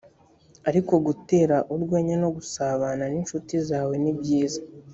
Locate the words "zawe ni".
3.67-4.13